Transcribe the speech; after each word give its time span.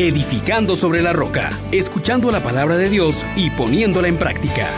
edificando 0.00 0.76
sobre 0.76 1.02
la 1.02 1.12
roca, 1.12 1.50
escuchando 1.72 2.30
la 2.30 2.40
palabra 2.40 2.76
de 2.76 2.88
Dios 2.88 3.26
y 3.34 3.50
poniéndola 3.50 4.06
en 4.06 4.16
práctica. 4.16 4.68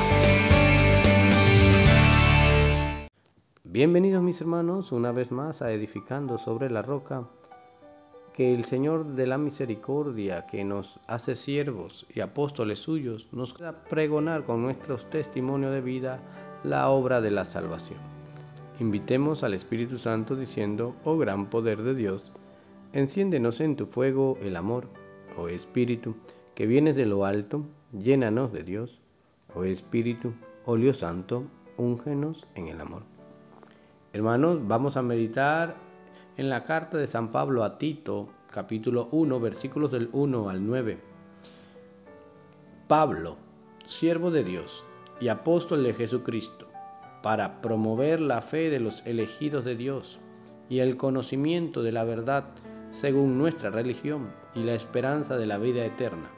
Bienvenidos 3.63 4.23
mis 4.23 4.41
hermanos 4.41 4.93
una 4.93 5.13
vez 5.13 5.31
más 5.31 5.61
a 5.61 5.73
Edificando 5.73 6.39
sobre 6.39 6.71
la 6.71 6.81
roca. 6.81 7.29
Que 8.33 8.55
el 8.55 8.65
Señor 8.65 9.09
de 9.09 9.27
la 9.27 9.37
misericordia, 9.37 10.47
que 10.47 10.65
nos 10.65 11.01
hace 11.07 11.37
siervos 11.37 12.07
y 12.15 12.21
apóstoles 12.21 12.79
suyos, 12.79 13.29
nos 13.35 13.53
pueda 13.53 13.85
pregonar 13.85 14.45
con 14.45 14.63
nuestros 14.63 15.11
testimonios 15.11 15.73
de 15.73 15.83
vida 15.83 16.23
la 16.65 16.89
obra 16.89 17.21
de 17.21 17.31
la 17.31 17.45
salvación. 17.45 17.99
Invitemos 18.79 19.45
al 19.45 19.53
Espíritu 19.53 19.99
Santo 19.99 20.35
diciendo, 20.35 20.97
oh 21.05 21.19
gran 21.19 21.51
poder 21.51 21.83
de 21.83 21.95
Dios, 21.95 22.33
enciéndenos 22.95 23.61
en 23.61 23.77
tu 23.77 23.85
fuego 23.85 24.39
el 24.41 24.57
amor, 24.57 24.89
oh 25.41 25.49
Espíritu, 25.49 26.17
que 26.55 26.67
vienes 26.67 26.97
de 26.97 27.07
lo 27.07 27.25
alto, 27.25 27.65
llénanos 27.93 28.53
de 28.53 28.63
Dios, 28.63 29.01
oh 29.55 29.65
Espíritu, 29.65 30.35
óleo 30.65 30.93
santo, 30.93 31.45
úngenos 31.77 32.47
en 32.55 32.69
el 32.69 32.81
amor. 32.81 33.03
Hermanos, 34.13 34.61
vamos 34.67 34.97
a 34.97 35.03
meditar 35.03 35.77
en 36.37 36.51
la 36.51 36.65
carta 36.65 36.99
de 36.99 37.07
San 37.07 37.33
Pablo 37.33 37.65
a 37.65 37.79
Tito, 37.79 38.29
capítulo 38.53 39.09
1, 39.13 39.41
versículos 39.41 39.91
del 39.93 40.11
1 40.13 40.51
al 40.51 40.67
9. 40.67 40.99
Pablo, 42.87 43.37
siervo 43.87 44.31
de 44.31 44.45
Dios 44.45 44.85
y 45.21 45.29
apóstol 45.29 45.85
de 45.85 45.95
Jesucristo, 45.95 46.67
para 47.23 47.61
promover 47.61 48.21
la 48.21 48.41
fe 48.41 48.69
de 48.69 48.81
los 48.81 49.07
elegidos 49.07 49.65
de 49.65 49.77
Dios 49.77 50.19
y 50.69 50.81
el 50.81 50.97
conocimiento 50.97 51.83
de 51.83 51.93
la 51.93 52.05
verdad 52.05 52.45
según 52.91 53.39
nuestra 53.39 53.71
religión 53.71 54.31
y 54.55 54.63
la 54.63 54.75
esperanza 54.75 55.37
de 55.37 55.47
la 55.47 55.59
vida 55.59 55.85
eterna. 55.85 56.31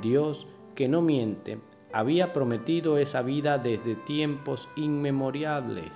Dios, 0.00 0.46
que 0.74 0.88
no 0.88 1.02
miente, 1.02 1.58
había 1.92 2.32
prometido 2.32 2.98
esa 2.98 3.22
vida 3.22 3.58
desde 3.58 3.94
tiempos 3.94 4.68
inmemoriales. 4.76 5.90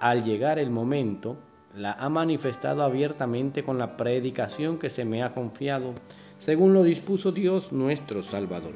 Al 0.00 0.24
llegar 0.24 0.58
el 0.58 0.70
momento, 0.70 1.36
la 1.74 1.92
ha 1.92 2.08
manifestado 2.08 2.82
abiertamente 2.82 3.62
con 3.62 3.78
la 3.78 3.96
predicación 3.96 4.78
que 4.78 4.90
se 4.90 5.04
me 5.04 5.22
ha 5.22 5.32
confiado, 5.32 5.94
según 6.38 6.72
lo 6.72 6.82
dispuso 6.82 7.32
Dios 7.32 7.72
nuestro 7.72 8.22
Salvador. 8.22 8.74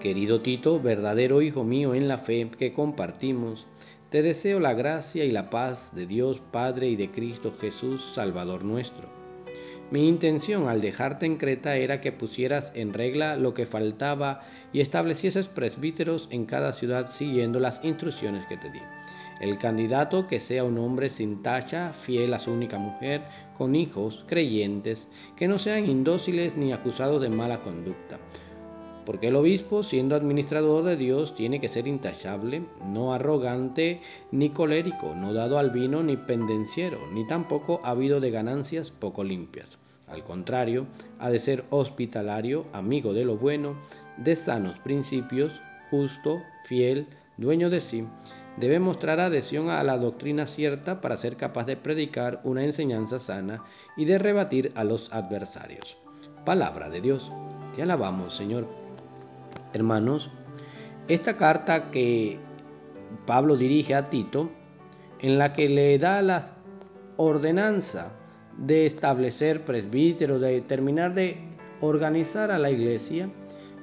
Querido 0.00 0.40
Tito, 0.40 0.80
verdadero 0.80 1.42
hijo 1.42 1.64
mío 1.64 1.94
en 1.94 2.08
la 2.08 2.18
fe 2.18 2.48
que 2.56 2.72
compartimos, 2.72 3.66
te 4.10 4.22
deseo 4.22 4.58
la 4.58 4.72
gracia 4.72 5.24
y 5.24 5.30
la 5.30 5.50
paz 5.50 5.94
de 5.94 6.06
Dios 6.06 6.40
Padre 6.50 6.88
y 6.88 6.96
de 6.96 7.10
Cristo 7.10 7.52
Jesús, 7.58 8.12
Salvador 8.14 8.64
nuestro. 8.64 9.08
Mi 9.90 10.08
intención 10.08 10.68
al 10.68 10.80
dejarte 10.80 11.26
en 11.26 11.36
Creta 11.36 11.76
era 11.76 12.00
que 12.00 12.12
pusieras 12.12 12.72
en 12.74 12.94
regla 12.94 13.36
lo 13.36 13.52
que 13.54 13.66
faltaba 13.66 14.40
y 14.72 14.80
establecieses 14.80 15.48
presbíteros 15.48 16.28
en 16.30 16.46
cada 16.46 16.72
ciudad 16.72 17.10
siguiendo 17.10 17.60
las 17.60 17.84
instrucciones 17.84 18.46
que 18.46 18.56
te 18.56 18.70
di. 18.70 18.80
El 19.40 19.58
candidato 19.58 20.26
que 20.26 20.40
sea 20.40 20.64
un 20.64 20.78
hombre 20.78 21.10
sin 21.10 21.42
tacha, 21.42 21.92
fiel 21.92 22.34
a 22.34 22.38
su 22.38 22.50
única 22.50 22.78
mujer, 22.78 23.22
con 23.56 23.74
hijos, 23.74 24.24
creyentes, 24.26 25.08
que 25.36 25.48
no 25.48 25.58
sean 25.58 25.88
indóciles 25.88 26.56
ni 26.56 26.72
acusados 26.72 27.20
de 27.22 27.28
mala 27.28 27.58
conducta 27.58 28.18
porque 29.08 29.28
el 29.28 29.36
obispo, 29.36 29.82
siendo 29.82 30.14
administrador 30.16 30.84
de 30.84 30.98
Dios, 30.98 31.34
tiene 31.34 31.60
que 31.60 31.70
ser 31.70 31.88
intachable, 31.88 32.64
no 32.84 33.14
arrogante 33.14 34.02
ni 34.32 34.50
colérico, 34.50 35.14
no 35.14 35.32
dado 35.32 35.58
al 35.58 35.70
vino 35.70 36.02
ni 36.02 36.18
pendenciero, 36.18 36.98
ni 37.10 37.26
tampoco 37.26 37.80
habido 37.84 38.20
de 38.20 38.30
ganancias 38.30 38.90
poco 38.90 39.24
limpias. 39.24 39.78
Al 40.08 40.24
contrario, 40.24 40.86
ha 41.18 41.30
de 41.30 41.38
ser 41.38 41.64
hospitalario, 41.70 42.66
amigo 42.74 43.14
de 43.14 43.24
lo 43.24 43.38
bueno, 43.38 43.80
de 44.18 44.36
sanos 44.36 44.78
principios, 44.78 45.62
justo, 45.90 46.42
fiel, 46.66 47.06
dueño 47.38 47.70
de 47.70 47.80
sí. 47.80 48.04
Debe 48.58 48.78
mostrar 48.78 49.20
adhesión 49.20 49.70
a 49.70 49.82
la 49.84 49.96
doctrina 49.96 50.44
cierta 50.44 51.00
para 51.00 51.16
ser 51.16 51.38
capaz 51.38 51.64
de 51.64 51.78
predicar 51.78 52.42
una 52.44 52.62
enseñanza 52.62 53.18
sana 53.18 53.64
y 53.96 54.04
de 54.04 54.18
rebatir 54.18 54.70
a 54.74 54.84
los 54.84 55.10
adversarios. 55.14 55.96
Palabra 56.44 56.90
de 56.90 57.00
Dios. 57.00 57.32
Te 57.74 57.80
alabamos, 57.80 58.36
Señor. 58.36 58.87
Hermanos, 59.72 60.30
esta 61.08 61.36
carta 61.36 61.90
que 61.90 62.38
Pablo 63.26 63.56
dirige 63.56 63.94
a 63.94 64.10
Tito, 64.10 64.50
en 65.20 65.38
la 65.38 65.52
que 65.52 65.68
le 65.68 65.98
da 65.98 66.22
la 66.22 66.42
ordenanza 67.16 68.12
de 68.56 68.86
establecer 68.86 69.64
presbíteros, 69.64 70.40
de 70.40 70.60
terminar 70.60 71.14
de 71.14 71.38
organizar 71.80 72.50
a 72.50 72.58
la 72.58 72.70
iglesia 72.70 73.28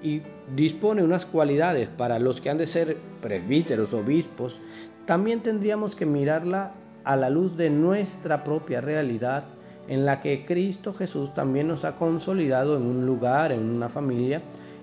y 0.01 0.22
dispone 0.56 1.03
unas 1.03 1.25
cualidades 1.25 1.88
para 1.88 2.19
los 2.19 2.41
que 2.41 2.50
han 2.50 2.57
de 2.57 2.67
ser 2.67 2.97
presbíteros, 3.22 3.94
obispos, 3.94 4.62
también 5.06 5.41
tendríamos 5.41 5.96
que 5.96 6.06
mirarla 6.06 6.73
a 7.03 7.16
la 7.16 7.29
luz 7.29 7.56
de 7.57 7.69
nuestra 7.69 8.44
propia 8.44 8.81
realidad 8.81 9.46
en 9.88 10.06
la 10.06 10.22
que 10.22 10.46
Cristo 10.46 10.94
Jesús 10.94 11.34
también 11.34 11.67
nos 11.67 11.85
ha 11.85 11.96
consolidado 11.96 12.75
en 12.75 12.84
un 12.84 13.06
lugar, 13.06 13.52
en 13.52 13.69
una 13.69 13.88
familia, 13.90 14.41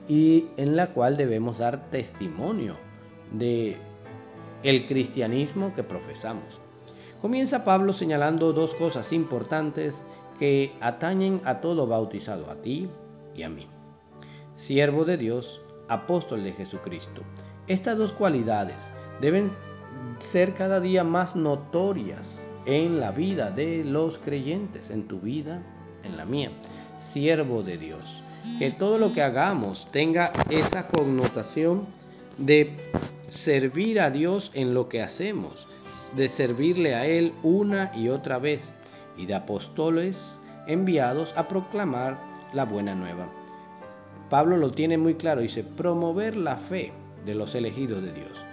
y 0.08 0.46
en 0.56 0.76
la 0.76 0.88
cual 0.88 1.16
debemos 1.16 1.58
dar 1.58 1.90
testimonio 1.90 2.76
de 3.32 3.76
el 4.62 4.86
cristianismo 4.86 5.74
que 5.74 5.82
profesamos. 5.82 6.60
Comienza 7.20 7.64
Pablo 7.64 7.92
señalando 7.92 8.52
dos 8.52 8.74
cosas 8.74 9.12
importantes 9.12 10.04
que 10.38 10.72
atañen 10.80 11.40
a 11.44 11.60
todo 11.60 11.86
bautizado, 11.86 12.50
a 12.50 12.56
ti 12.56 12.88
y 13.34 13.42
a 13.42 13.48
mí. 13.48 13.68
Siervo 14.56 15.04
de 15.04 15.16
Dios, 15.16 15.62
apóstol 15.88 16.42
de 16.44 16.52
Jesucristo. 16.52 17.22
Estas 17.68 17.96
dos 17.96 18.12
cualidades 18.12 18.92
deben 19.20 19.52
ser 20.18 20.54
cada 20.54 20.80
día 20.80 21.04
más 21.04 21.36
notorias 21.36 22.46
en 22.66 23.00
la 23.00 23.12
vida 23.12 23.50
de 23.50 23.84
los 23.84 24.18
creyentes, 24.18 24.90
en 24.90 25.06
tu 25.06 25.20
vida, 25.20 25.62
en 26.02 26.16
la 26.16 26.24
mía. 26.24 26.50
Siervo 26.98 27.62
de 27.62 27.78
Dios 27.78 28.22
que 28.58 28.70
todo 28.70 28.98
lo 28.98 29.12
que 29.12 29.22
hagamos 29.22 29.86
tenga 29.90 30.32
esa 30.50 30.88
connotación 30.88 31.86
de 32.38 32.76
servir 33.28 34.00
a 34.00 34.10
Dios 34.10 34.50
en 34.54 34.74
lo 34.74 34.88
que 34.88 35.02
hacemos, 35.02 35.66
de 36.16 36.28
servirle 36.28 36.94
a 36.94 37.06
Él 37.06 37.32
una 37.42 37.92
y 37.94 38.08
otra 38.08 38.38
vez, 38.38 38.72
y 39.16 39.26
de 39.26 39.34
apóstoles 39.34 40.38
enviados 40.66 41.34
a 41.36 41.48
proclamar 41.48 42.18
la 42.52 42.64
buena 42.64 42.94
nueva. 42.94 43.28
Pablo 44.30 44.56
lo 44.56 44.70
tiene 44.70 44.96
muy 44.96 45.14
claro, 45.14 45.40
dice, 45.40 45.62
promover 45.62 46.36
la 46.36 46.56
fe 46.56 46.92
de 47.24 47.34
los 47.34 47.54
elegidos 47.54 48.02
de 48.02 48.12
Dios, 48.12 48.44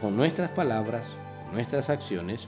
con 0.00 0.16
nuestras 0.16 0.50
palabras, 0.50 1.14
nuestras 1.52 1.90
acciones, 1.90 2.46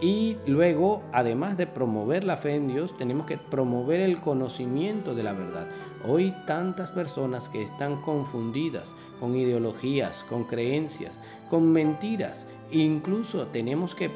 y 0.00 0.38
luego, 0.46 1.02
además 1.12 1.58
de 1.58 1.66
promover 1.66 2.24
la 2.24 2.38
fe 2.38 2.54
en 2.54 2.68
Dios, 2.68 2.96
tenemos 2.96 3.26
que 3.26 3.36
promover 3.36 4.00
el 4.00 4.18
conocimiento 4.18 5.14
de 5.14 5.22
la 5.22 5.34
verdad. 5.34 5.68
Hoy 6.08 6.34
tantas 6.46 6.90
personas 6.90 7.50
que 7.50 7.62
están 7.62 8.00
confundidas 8.00 8.94
con 9.18 9.36
ideologías, 9.36 10.24
con 10.24 10.44
creencias, 10.44 11.20
con 11.50 11.70
mentiras. 11.70 12.46
Incluso 12.70 13.48
tenemos 13.48 13.94
que 13.94 14.10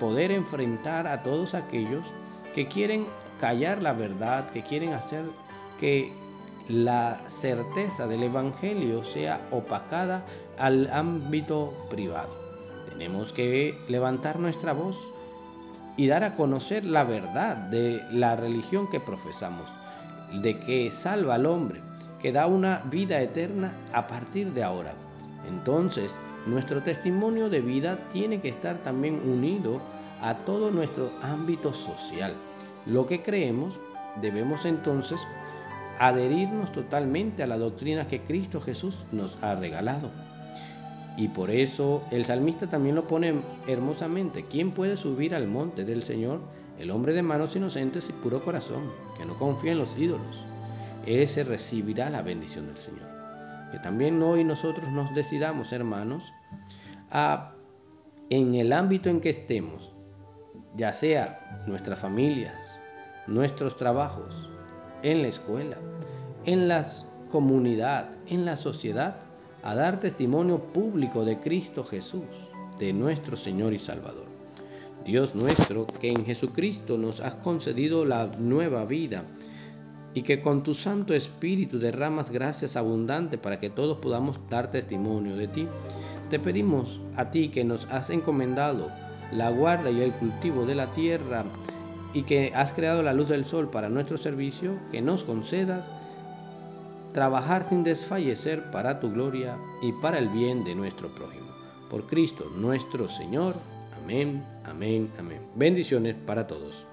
poder 0.00 0.32
enfrentar 0.32 1.06
a 1.06 1.22
todos 1.22 1.54
aquellos 1.54 2.08
que 2.52 2.66
quieren 2.66 3.06
callar 3.40 3.82
la 3.82 3.92
verdad, 3.92 4.50
que 4.50 4.64
quieren 4.64 4.94
hacer 4.94 5.22
que 5.78 6.12
la 6.68 7.20
certeza 7.28 8.08
del 8.08 8.24
Evangelio 8.24 9.04
sea 9.04 9.46
opacada 9.52 10.24
al 10.58 10.90
ámbito 10.90 11.72
privado. 11.88 12.43
Tenemos 12.94 13.32
que 13.32 13.76
levantar 13.88 14.38
nuestra 14.38 14.72
voz 14.72 14.96
y 15.96 16.06
dar 16.06 16.22
a 16.22 16.34
conocer 16.34 16.84
la 16.84 17.02
verdad 17.02 17.56
de 17.56 18.00
la 18.12 18.36
religión 18.36 18.88
que 18.88 19.00
profesamos, 19.00 19.70
de 20.42 20.58
que 20.60 20.90
salva 20.92 21.34
al 21.34 21.46
hombre, 21.46 21.80
que 22.22 22.30
da 22.30 22.46
una 22.46 22.82
vida 22.90 23.20
eterna 23.20 23.74
a 23.92 24.06
partir 24.06 24.52
de 24.52 24.62
ahora. 24.62 24.94
Entonces, 25.48 26.14
nuestro 26.46 26.82
testimonio 26.82 27.50
de 27.50 27.60
vida 27.60 27.98
tiene 28.12 28.40
que 28.40 28.48
estar 28.48 28.78
también 28.78 29.20
unido 29.28 29.80
a 30.22 30.36
todo 30.36 30.70
nuestro 30.70 31.10
ámbito 31.20 31.72
social. 31.72 32.32
Lo 32.86 33.08
que 33.08 33.22
creemos, 33.22 33.80
debemos 34.20 34.64
entonces 34.66 35.20
adherirnos 35.98 36.70
totalmente 36.70 37.42
a 37.42 37.46
la 37.48 37.58
doctrina 37.58 38.06
que 38.06 38.20
Cristo 38.20 38.60
Jesús 38.60 38.98
nos 39.10 39.42
ha 39.42 39.54
regalado. 39.56 40.10
Y 41.16 41.28
por 41.28 41.50
eso 41.50 42.02
el 42.10 42.24
salmista 42.24 42.66
también 42.66 42.96
lo 42.96 43.06
pone 43.06 43.34
hermosamente. 43.66 44.44
¿Quién 44.44 44.72
puede 44.72 44.96
subir 44.96 45.34
al 45.34 45.46
monte 45.46 45.84
del 45.84 46.02
Señor? 46.02 46.40
El 46.78 46.90
hombre 46.90 47.12
de 47.12 47.22
manos 47.22 47.54
inocentes 47.54 48.08
y 48.08 48.12
puro 48.12 48.42
corazón, 48.42 48.82
que 49.16 49.24
no 49.24 49.34
confía 49.34 49.72
en 49.72 49.78
los 49.78 49.96
ídolos. 49.96 50.44
Ese 51.06 51.44
recibirá 51.44 52.10
la 52.10 52.22
bendición 52.22 52.66
del 52.66 52.78
Señor. 52.78 53.08
Que 53.70 53.78
también 53.78 54.20
hoy 54.22 54.42
nosotros 54.42 54.90
nos 54.90 55.14
decidamos, 55.14 55.72
hermanos, 55.72 56.32
a 57.10 57.52
en 58.30 58.54
el 58.54 58.72
ámbito 58.72 59.10
en 59.10 59.20
que 59.20 59.30
estemos, 59.30 59.94
ya 60.76 60.92
sea 60.92 61.62
nuestras 61.66 61.98
familias, 61.98 62.80
nuestros 63.26 63.76
trabajos, 63.76 64.50
en 65.02 65.22
la 65.22 65.28
escuela, 65.28 65.76
en 66.46 66.66
la 66.66 66.84
comunidad, 67.30 68.10
en 68.26 68.44
la 68.44 68.56
sociedad, 68.56 69.16
a 69.64 69.74
dar 69.74 69.98
testimonio 69.98 70.58
público 70.58 71.24
de 71.24 71.40
Cristo 71.40 71.84
Jesús, 71.84 72.50
de 72.78 72.92
nuestro 72.92 73.34
Señor 73.34 73.72
y 73.72 73.78
Salvador. 73.78 74.26
Dios 75.06 75.34
nuestro, 75.34 75.86
que 75.86 76.10
en 76.10 76.26
Jesucristo 76.26 76.98
nos 76.98 77.20
has 77.20 77.36
concedido 77.36 78.04
la 78.04 78.30
nueva 78.38 78.84
vida 78.84 79.24
y 80.12 80.20
que 80.20 80.42
con 80.42 80.62
tu 80.62 80.74
Santo 80.74 81.14
Espíritu 81.14 81.78
derramas 81.78 82.30
gracias 82.30 82.76
abundantes 82.76 83.40
para 83.40 83.58
que 83.58 83.70
todos 83.70 83.96
podamos 83.98 84.38
dar 84.50 84.70
testimonio 84.70 85.34
de 85.34 85.48
ti. 85.48 85.66
Te 86.28 86.38
pedimos 86.38 87.00
a 87.16 87.30
ti 87.30 87.48
que 87.48 87.64
nos 87.64 87.86
has 87.90 88.10
encomendado 88.10 88.90
la 89.32 89.50
guarda 89.50 89.90
y 89.90 90.02
el 90.02 90.12
cultivo 90.12 90.66
de 90.66 90.74
la 90.74 90.88
tierra 90.88 91.42
y 92.12 92.24
que 92.24 92.52
has 92.54 92.72
creado 92.72 93.02
la 93.02 93.14
luz 93.14 93.30
del 93.30 93.46
sol 93.46 93.70
para 93.70 93.88
nuestro 93.88 94.18
servicio, 94.18 94.76
que 94.92 95.00
nos 95.00 95.24
concedas 95.24 95.90
trabajar 97.14 97.66
sin 97.66 97.82
desfallecer 97.84 98.70
para 98.70 99.00
tu 99.00 99.10
gloria 99.10 99.56
y 99.80 99.92
para 99.92 100.18
el 100.18 100.28
bien 100.28 100.64
de 100.64 100.74
nuestro 100.74 101.08
prójimo. 101.08 101.46
Por 101.88 102.06
Cristo 102.06 102.44
nuestro 102.58 103.08
Señor. 103.08 103.54
Amén, 104.02 104.44
amén, 104.64 105.10
amén. 105.18 105.40
Bendiciones 105.54 106.16
para 106.26 106.46
todos. 106.46 106.86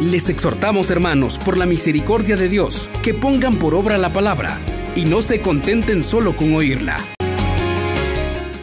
Les 0.00 0.28
exhortamos, 0.28 0.90
hermanos, 0.90 1.38
por 1.38 1.56
la 1.56 1.66
misericordia 1.66 2.36
de 2.36 2.48
Dios, 2.48 2.90
que 3.02 3.14
pongan 3.14 3.58
por 3.58 3.74
obra 3.74 3.96
la 3.96 4.12
palabra 4.12 4.58
y 4.96 5.04
no 5.04 5.22
se 5.22 5.40
contenten 5.40 6.02
solo 6.02 6.36
con 6.36 6.54
oírla 6.54 6.96